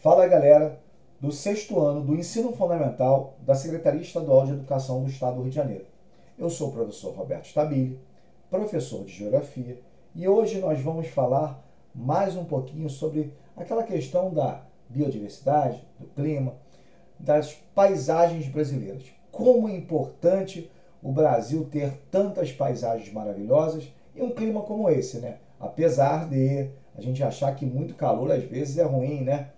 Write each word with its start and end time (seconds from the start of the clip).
Fala 0.00 0.28
galera 0.28 0.78
do 1.20 1.32
sexto 1.32 1.80
ano 1.80 2.02
do 2.02 2.14
ensino 2.14 2.52
fundamental 2.52 3.34
da 3.40 3.56
Secretaria 3.56 4.00
Estadual 4.00 4.46
de 4.46 4.52
Educação 4.52 5.02
do 5.02 5.10
Estado 5.10 5.34
do 5.34 5.42
Rio 5.42 5.50
de 5.50 5.56
Janeiro. 5.56 5.86
Eu 6.38 6.48
sou 6.48 6.68
o 6.68 6.72
professor 6.72 7.12
Roberto 7.16 7.46
Stabile, 7.46 7.98
professor 8.48 9.04
de 9.04 9.10
Geografia, 9.10 9.76
e 10.14 10.28
hoje 10.28 10.60
nós 10.60 10.80
vamos 10.80 11.08
falar 11.08 11.60
mais 11.92 12.36
um 12.36 12.44
pouquinho 12.44 12.88
sobre 12.88 13.34
aquela 13.56 13.82
questão 13.82 14.32
da 14.32 14.62
biodiversidade, 14.88 15.82
do 15.98 16.06
clima, 16.06 16.54
das 17.18 17.54
paisagens 17.74 18.46
brasileiras. 18.46 19.02
Como 19.32 19.68
é 19.68 19.72
importante 19.74 20.70
o 21.02 21.10
Brasil 21.10 21.66
ter 21.68 21.92
tantas 22.08 22.52
paisagens 22.52 23.12
maravilhosas 23.12 23.92
e 24.14 24.22
um 24.22 24.30
clima 24.30 24.62
como 24.62 24.88
esse, 24.88 25.18
né? 25.18 25.38
Apesar 25.58 26.28
de 26.28 26.70
a 26.96 27.00
gente 27.00 27.20
achar 27.24 27.52
que 27.56 27.66
muito 27.66 27.96
calor 27.96 28.30
às 28.30 28.44
vezes 28.44 28.78
é 28.78 28.84
ruim, 28.84 29.24
né? 29.24 29.50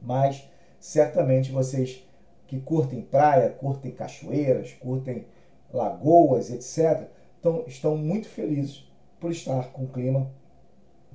Mas 0.00 0.48
certamente 0.78 1.52
vocês 1.52 2.06
que 2.46 2.60
curtem 2.60 3.00
praia, 3.02 3.50
curtem 3.50 3.92
cachoeiras, 3.92 4.72
curtem 4.72 5.26
lagoas, 5.72 6.50
etc., 6.50 7.08
estão 7.66 7.96
muito 7.96 8.28
felizes 8.28 8.84
por 9.18 9.30
estar 9.30 9.68
com 9.72 9.86
clima 9.86 10.30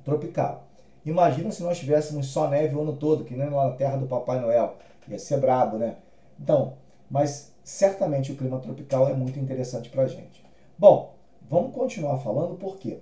tropical. 0.04 0.66
Imagina 1.04 1.50
se 1.50 1.62
nós 1.62 1.78
tivéssemos 1.78 2.28
só 2.28 2.48
neve 2.48 2.74
o 2.74 2.80
ano 2.80 2.96
todo, 2.96 3.24
que 3.24 3.36
nem 3.36 3.50
lá 3.50 3.68
na 3.68 3.76
terra 3.76 3.96
do 3.96 4.06
Papai 4.06 4.40
Noel. 4.40 4.76
Ia 5.08 5.18
ser 5.18 5.38
brabo, 5.38 5.78
né? 5.78 5.96
Então, 6.40 6.74
mas 7.08 7.54
certamente 7.62 8.32
o 8.32 8.36
clima 8.36 8.58
tropical 8.58 9.08
é 9.08 9.14
muito 9.14 9.38
interessante 9.38 9.88
para 9.88 10.02
a 10.02 10.08
gente. 10.08 10.44
Bom, 10.76 11.14
vamos 11.48 11.74
continuar 11.74 12.18
falando 12.18 12.56
por 12.56 12.76
quê? 12.76 12.98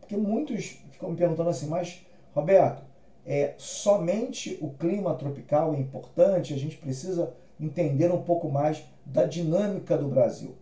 Porque 0.00 0.16
muitos 0.16 0.80
ficam 0.90 1.10
me 1.10 1.16
perguntando 1.16 1.50
assim, 1.50 1.68
mas 1.68 2.04
Roberto, 2.34 2.82
é 3.26 3.54
somente 3.56 4.58
o 4.60 4.70
clima 4.70 5.14
tropical 5.14 5.74
é 5.74 5.78
importante, 5.78 6.52
a 6.52 6.58
gente 6.58 6.76
precisa 6.76 7.32
entender 7.58 8.10
um 8.12 8.22
pouco 8.22 8.50
mais 8.50 8.84
da 9.04 9.24
dinâmica 9.24 9.96
do 9.96 10.08
Brasil. 10.08 10.54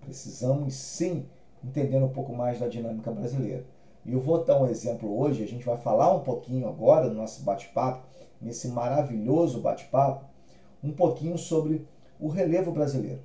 Precisamos 0.00 0.74
sim 0.74 1.26
entender 1.64 1.98
um 1.98 2.08
pouco 2.08 2.32
mais 2.32 2.58
da 2.58 2.66
dinâmica 2.66 3.10
brasileira. 3.10 3.64
E 4.04 4.12
eu 4.12 4.20
vou 4.20 4.42
dar 4.44 4.60
um 4.60 4.66
exemplo 4.66 5.18
hoje, 5.18 5.44
a 5.44 5.46
gente 5.46 5.64
vai 5.64 5.76
falar 5.76 6.14
um 6.14 6.20
pouquinho 6.20 6.66
agora 6.66 7.08
no 7.08 7.14
nosso 7.14 7.42
bate-papo, 7.42 8.06
nesse 8.40 8.68
maravilhoso 8.68 9.60
bate-papo, 9.60 10.24
um 10.82 10.92
pouquinho 10.92 11.36
sobre 11.36 11.86
o 12.18 12.28
relevo 12.28 12.72
brasileiro, 12.72 13.20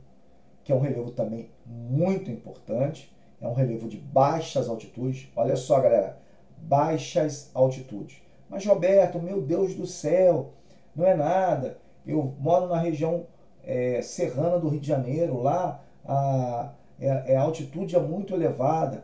que 0.64 0.72
é 0.72 0.76
um 0.76 0.80
relevo 0.80 1.12
também 1.12 1.50
muito 1.66 2.30
importante, 2.30 3.14
é 3.40 3.48
um 3.48 3.54
relevo 3.54 3.88
de 3.88 3.98
baixas 3.98 4.68
altitudes. 4.68 5.30
Olha 5.36 5.56
só, 5.56 5.80
galera, 5.80 6.20
baixas 6.58 7.50
altitudes. 7.54 8.25
Mas 8.50 8.66
Roberto, 8.66 9.20
meu 9.20 9.42
Deus 9.42 9.76
do 9.76 9.88
céu, 9.88 10.54
não 10.96 11.06
é 11.06 11.16
nada. 11.16 11.78
Eu 12.06 12.34
moro 12.40 12.68
na 12.68 12.78
região 12.78 13.26
é, 13.64 14.02
serrana 14.02 14.60
do 14.60 14.70
Rio 14.70 14.80
de 14.80 14.88
Janeiro, 14.88 15.42
lá 15.42 15.84
a, 16.06 16.72
é, 17.00 17.34
é, 17.34 17.36
a 17.36 17.42
altitude 17.42 17.96
é 17.96 18.00
muito 18.00 18.34
elevada. 18.34 19.04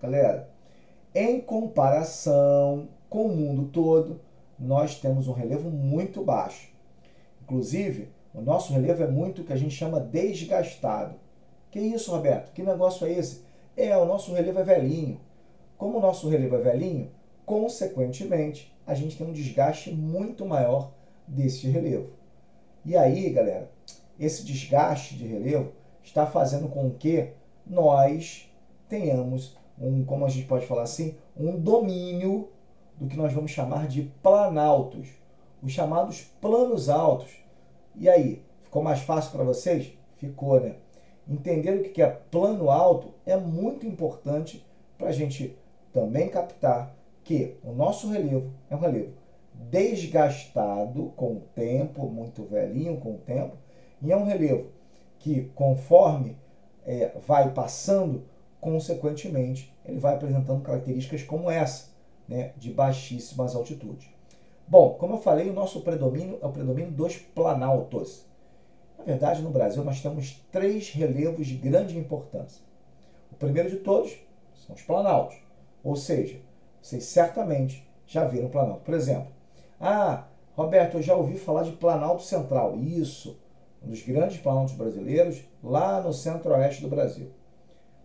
Galera, 0.00 0.48
em 1.14 1.40
comparação 1.40 2.88
com 3.08 3.26
o 3.26 3.36
mundo 3.36 3.70
todo, 3.72 4.20
nós 4.58 5.00
temos 5.00 5.28
um 5.28 5.32
relevo 5.32 5.70
muito 5.70 6.22
baixo. 6.22 6.70
Inclusive, 7.42 8.10
o 8.34 8.40
nosso 8.40 8.72
relevo 8.72 9.02
é 9.02 9.06
muito 9.06 9.40
o 9.40 9.44
que 9.44 9.52
a 9.52 9.56
gente 9.56 9.74
chama 9.74 10.00
desgastado. 10.00 11.14
Que 11.70 11.80
isso, 11.80 12.10
Roberto? 12.10 12.52
Que 12.52 12.62
negócio 12.62 13.06
é 13.06 13.12
esse? 13.12 13.44
É, 13.76 13.96
o 13.96 14.04
nosso 14.04 14.32
relevo 14.32 14.58
é 14.58 14.64
velhinho. 14.64 15.20
Como 15.76 15.98
o 15.98 16.00
nosso 16.00 16.28
relevo 16.28 16.56
é 16.56 16.60
velhinho, 16.60 17.10
consequentemente, 17.46 18.74
a 18.84 18.92
gente 18.92 19.16
tem 19.16 19.26
um 19.26 19.32
desgaste 19.32 19.92
muito 19.92 20.44
maior 20.44 20.92
desse 21.26 21.68
relevo. 21.68 22.10
E 22.84 22.96
aí, 22.96 23.30
galera, 23.30 23.70
esse 24.18 24.44
desgaste 24.44 25.16
de 25.16 25.26
relevo 25.26 25.72
está 26.02 26.26
fazendo 26.26 26.68
com 26.68 26.90
que 26.90 27.30
nós 27.64 28.50
tenhamos 28.88 29.56
um, 29.78 30.04
como 30.04 30.26
a 30.26 30.28
gente 30.28 30.46
pode 30.46 30.66
falar 30.66 30.82
assim, 30.82 31.16
um 31.36 31.58
domínio 31.58 32.48
do 32.96 33.06
que 33.06 33.16
nós 33.16 33.32
vamos 33.32 33.50
chamar 33.50 33.86
de 33.86 34.02
planaltos, 34.22 35.08
os 35.62 35.72
chamados 35.72 36.22
planos 36.40 36.88
altos. 36.88 37.30
E 37.94 38.08
aí, 38.08 38.42
ficou 38.62 38.82
mais 38.82 39.00
fácil 39.00 39.32
para 39.32 39.44
vocês? 39.44 39.92
Ficou, 40.16 40.60
né? 40.60 40.76
Entender 41.28 41.72
o 41.72 41.82
que 41.82 42.02
é 42.02 42.08
plano 42.08 42.70
alto 42.70 43.14
é 43.24 43.36
muito 43.36 43.86
importante 43.86 44.64
para 44.96 45.08
a 45.08 45.12
gente 45.12 45.56
também 45.92 46.28
captar 46.28 46.94
que 47.26 47.58
o 47.64 47.72
nosso 47.72 48.08
relevo 48.08 48.52
é 48.70 48.76
um 48.76 48.78
relevo 48.78 49.12
desgastado 49.52 51.12
com 51.16 51.32
o 51.32 51.42
tempo, 51.56 52.06
muito 52.08 52.44
velhinho 52.44 52.98
com 52.98 53.16
o 53.16 53.18
tempo, 53.18 53.56
e 54.00 54.12
é 54.12 54.16
um 54.16 54.22
relevo 54.22 54.70
que, 55.18 55.50
conforme 55.54 56.38
é, 56.84 57.10
vai 57.26 57.52
passando, 57.52 58.22
consequentemente, 58.60 59.74
ele 59.84 59.98
vai 59.98 60.14
apresentando 60.14 60.62
características 60.62 61.24
como 61.24 61.50
essa, 61.50 61.88
né, 62.28 62.52
de 62.56 62.72
baixíssimas 62.72 63.56
altitudes. 63.56 64.08
Bom, 64.68 64.94
como 64.94 65.14
eu 65.14 65.18
falei, 65.20 65.50
o 65.50 65.54
nosso 65.54 65.80
predomínio 65.80 66.38
é 66.40 66.46
o 66.46 66.52
predomínio 66.52 66.92
dos 66.92 67.16
planaltos. 67.16 68.24
Na 68.96 69.04
verdade, 69.04 69.42
no 69.42 69.50
Brasil, 69.50 69.82
nós 69.82 70.00
temos 70.00 70.40
três 70.52 70.90
relevos 70.90 71.48
de 71.48 71.56
grande 71.56 71.98
importância. 71.98 72.62
O 73.32 73.34
primeiro 73.34 73.68
de 73.68 73.76
todos 73.78 74.16
são 74.54 74.76
os 74.76 74.82
planaltos, 74.82 75.36
ou 75.82 75.96
seja, 75.96 76.40
vocês 76.80 77.04
certamente 77.04 77.86
já 78.06 78.24
viram 78.24 78.48
Planalto. 78.48 78.82
Por 78.82 78.94
exemplo, 78.94 79.28
ah, 79.80 80.24
Roberto, 80.54 80.96
eu 80.96 81.02
já 81.02 81.14
ouvi 81.14 81.36
falar 81.36 81.64
de 81.64 81.72
Planalto 81.72 82.22
Central. 82.22 82.76
Isso, 82.76 83.38
um 83.82 83.88
dos 83.88 84.02
grandes 84.02 84.38
planaltos 84.38 84.74
brasileiros, 84.74 85.42
lá 85.62 86.00
no 86.00 86.12
centro-oeste 86.12 86.82
do 86.82 86.88
Brasil. 86.88 87.30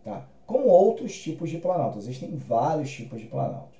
Tá? 0.03 0.27
Como 0.45 0.67
outros 0.67 1.17
tipos 1.17 1.49
de 1.49 1.57
planaltos, 1.57 2.03
existem 2.03 2.35
vários 2.35 2.91
tipos 2.91 3.21
de 3.21 3.27
planaltos. 3.27 3.79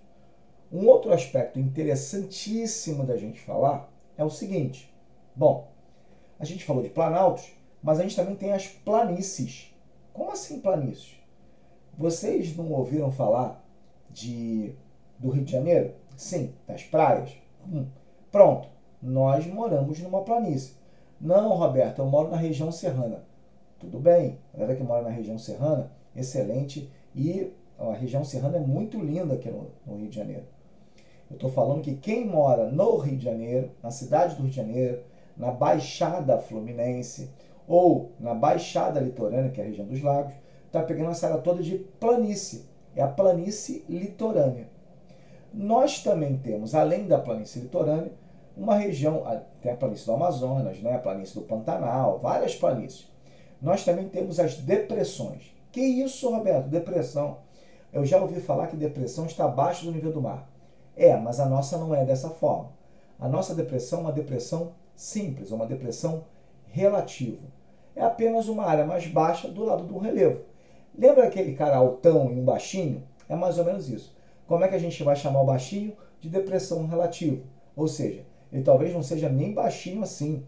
Um 0.72 0.88
outro 0.88 1.12
aspecto 1.12 1.60
interessantíssimo 1.60 3.04
da 3.06 3.18
gente 3.18 3.42
falar 3.42 3.92
é 4.18 4.24
o 4.24 4.30
seguinte: 4.30 4.94
bom, 5.36 5.68
a 6.40 6.46
gente 6.46 6.64
falou 6.64 6.82
de 6.82 6.90
planaltos, 6.90 7.52
mas 7.84 8.00
a 8.00 8.04
gente 8.04 8.16
também 8.16 8.36
tem 8.36 8.54
as 8.54 8.68
planícies. 8.68 9.76
Como 10.14 10.32
assim 10.32 10.62
planícies? 10.62 11.16
Vocês 11.98 12.56
não 12.56 12.72
ouviram 12.72 13.12
falar 13.12 13.61
de 14.14 14.76
do 15.20 15.30
Rio 15.30 15.44
de 15.44 15.52
Janeiro? 15.52 15.94
Sim. 16.16 16.54
Das 16.68 16.84
praias? 16.84 17.32
Hum. 17.68 17.86
Pronto. 18.32 18.68
Nós 19.02 19.46
moramos 19.48 20.00
numa 20.00 20.24
planície. 20.24 20.74
Não, 21.20 21.56
Roberto, 21.56 22.00
eu 22.00 22.06
moro 22.06 22.30
na 22.30 22.38
região 22.38 22.72
serrana. 22.72 23.24
Tudo 23.80 24.00
bem. 24.00 24.38
A 24.54 24.58
galera 24.58 24.76
que 24.76 24.84
mora 24.84 25.04
na 25.04 25.10
região 25.10 25.38
serrana, 25.38 25.92
excelente. 26.16 26.90
E 27.16 27.52
a 27.80 27.94
região 27.94 28.24
serrana 28.24 28.58
é 28.58 28.60
muito 28.60 29.00
linda 29.00 29.34
aqui 29.34 29.50
no, 29.50 29.68
no 29.86 29.98
Rio 29.98 30.10
de 30.10 30.16
Janeiro. 30.16 30.46
Eu 31.30 31.36
estou 31.36 31.50
falando 31.50 31.82
que 31.82 31.96
quem 31.96 32.26
mora 32.26 32.70
no 32.70 32.98
Rio 32.98 33.18
de 33.18 33.24
Janeiro, 33.24 33.72
na 33.82 33.90
cidade 33.90 34.36
do 34.36 34.44
Rio 34.44 34.52
de 34.52 34.58
Janeiro, 34.58 35.02
na 35.38 35.52
Baixada 35.52 36.38
Fluminense 36.38 37.30
ou 37.68 38.12
na 38.20 38.34
Baixada 38.34 39.00
Litorânea, 39.00 39.50
que 39.50 39.62
é 39.62 39.64
a 39.64 39.68
região 39.68 39.88
dos 39.88 40.02
lagos, 40.02 40.34
está 40.66 40.84
pegando 40.84 41.12
essa 41.12 41.28
área 41.28 41.40
toda 41.40 41.64
de 41.64 41.78
planície. 42.00 42.66
É 42.96 43.02
a 43.02 43.08
planície 43.08 43.86
litorânea. 43.88 44.70
Nós 45.54 46.02
também 46.02 46.38
temos, 46.38 46.74
além 46.76 47.08
da 47.08 47.20
planície 47.20 47.62
litorânea, 47.62 48.12
uma 48.56 48.76
região, 48.76 49.24
tem 49.62 49.72
a 49.72 49.76
planície 49.76 50.06
do 50.06 50.14
Amazonas, 50.14 50.82
né, 50.82 50.96
a 50.96 51.00
planície 51.00 51.36
do 51.36 51.42
Pantanal, 51.42 52.20
várias 52.20 52.56
planícies. 52.56 53.10
Nós 53.62 53.84
também 53.84 54.10
temos 54.10 54.40
as 54.40 54.58
depressões. 54.58 55.54
Que 55.72 55.82
isso, 55.82 56.30
Roberto? 56.30 56.68
Depressão. 56.68 57.38
Eu 57.94 58.06
já 58.06 58.20
ouvi 58.20 58.40
falar 58.40 58.68
que 58.68 58.76
depressão 58.76 59.26
está 59.26 59.46
abaixo 59.46 59.86
do 59.86 59.92
nível 59.92 60.12
do 60.12 60.22
mar. 60.22 60.50
É, 60.96 61.16
mas 61.16 61.40
a 61.40 61.46
nossa 61.46 61.78
não 61.78 61.94
é 61.94 62.04
dessa 62.04 62.30
forma. 62.30 62.72
A 63.20 63.30
nossa 63.30 63.54
depressão 63.54 64.00
é 64.00 64.02
uma 64.04 64.12
depressão 64.12 64.72
simples, 64.96 65.52
é 65.52 65.56
uma 65.56 65.68
depressão 65.68 66.26
relativa. 66.68 67.44
É 67.96 68.04
apenas 68.04 68.48
uma 68.48 68.66
área 68.66 68.86
mais 68.86 69.06
baixa 69.08 69.48
do 69.48 69.64
lado 69.64 69.84
do 69.84 69.98
relevo. 69.98 70.42
Lembra 70.98 71.26
aquele 71.26 71.54
cara 71.54 71.78
altão 71.78 72.32
e 72.32 72.40
um 72.40 72.44
baixinho? 72.44 73.04
É 73.28 73.36
mais 73.36 73.58
ou 73.58 73.66
menos 73.66 73.90
isso. 73.90 74.16
Como 74.46 74.64
é 74.64 74.68
que 74.68 74.76
a 74.76 74.80
gente 74.80 75.04
vai 75.04 75.16
chamar 75.16 75.42
o 75.42 75.46
baixinho? 75.46 75.94
De 76.20 76.30
depressão 76.30 76.86
relativa. 76.86 77.42
Ou 77.76 77.88
seja, 77.88 78.26
ele 78.52 78.64
talvez 78.64 78.94
não 78.94 79.02
seja 79.02 79.30
nem 79.30 79.54
baixinho 79.54 80.04
assim, 80.04 80.46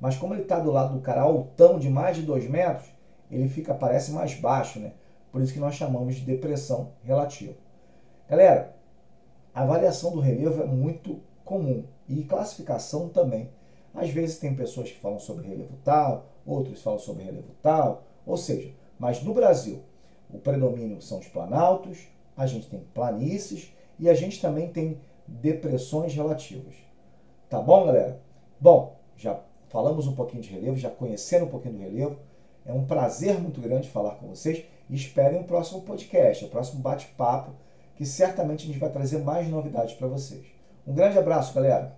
mas 0.00 0.16
como 0.16 0.34
ele 0.34 0.42
está 0.42 0.58
do 0.58 0.70
lado 0.70 0.94
do 0.94 1.00
cara 1.00 1.22
altão 1.22 1.78
de 1.78 1.88
mais 1.88 2.16
de 2.16 2.22
2 2.22 2.48
metros, 2.50 2.88
ele 3.30 3.48
fica, 3.48 3.74
parece 3.74 4.12
mais 4.12 4.34
baixo, 4.34 4.78
né? 4.78 4.92
Por 5.32 5.40
isso 5.40 5.52
que 5.52 5.60
nós 5.60 5.74
chamamos 5.74 6.16
de 6.16 6.22
depressão 6.22 6.92
relativa. 7.02 7.54
Galera, 8.28 8.74
a 9.54 9.64
variação 9.64 10.12
do 10.12 10.20
relevo 10.20 10.62
é 10.62 10.66
muito 10.66 11.20
comum 11.44 11.84
e 12.08 12.22
classificação 12.24 13.08
também. 13.08 13.50
Às 13.94 14.10
vezes 14.10 14.38
tem 14.38 14.54
pessoas 14.54 14.90
que 14.90 14.98
falam 14.98 15.18
sobre 15.18 15.48
relevo 15.48 15.78
tal, 15.82 16.26
outros 16.44 16.82
falam 16.82 16.98
sobre 16.98 17.24
relevo 17.24 17.54
tal, 17.62 18.02
ou 18.26 18.36
seja, 18.36 18.70
mas 18.98 19.22
no 19.22 19.34
Brasil 19.34 19.82
o 20.30 20.38
predomínio 20.38 21.00
são 21.00 21.18
os 21.18 21.28
planaltos, 21.28 21.98
a 22.36 22.46
gente 22.46 22.68
tem 22.68 22.80
planícies 22.94 23.72
e 23.98 24.08
a 24.08 24.14
gente 24.14 24.40
também 24.40 24.68
tem 24.68 25.00
depressões 25.26 26.14
relativas. 26.14 26.74
Tá 27.48 27.60
bom, 27.60 27.86
galera? 27.86 28.20
Bom, 28.60 28.96
já 29.16 29.40
falamos 29.68 30.06
um 30.06 30.14
pouquinho 30.14 30.42
de 30.42 30.50
relevo, 30.50 30.76
já 30.76 30.90
conhecendo 30.90 31.46
um 31.46 31.48
pouquinho 31.48 31.74
do 31.74 31.80
relevo. 31.80 32.16
É 32.64 32.72
um 32.72 32.84
prazer 32.84 33.38
muito 33.40 33.60
grande 33.60 33.88
falar 33.88 34.16
com 34.16 34.28
vocês 34.28 34.64
esperem 34.90 35.40
o 35.40 35.44
próximo 35.44 35.82
podcast, 35.82 36.44
o 36.44 36.48
próximo 36.48 36.80
bate-papo, 36.80 37.52
que 37.96 38.04
certamente 38.04 38.64
a 38.64 38.66
gente 38.66 38.78
vai 38.78 38.90
trazer 38.90 39.18
mais 39.18 39.48
novidades 39.48 39.94
para 39.94 40.06
vocês. 40.06 40.44
Um 40.86 40.94
grande 40.94 41.18
abraço, 41.18 41.54
galera! 41.54 41.96